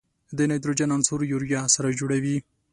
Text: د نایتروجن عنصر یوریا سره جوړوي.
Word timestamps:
د 0.37 0.39
نایتروجن 0.49 0.89
عنصر 0.95 1.19
یوریا 1.31 1.61
سره 1.75 1.87
جوړوي. 1.99 2.37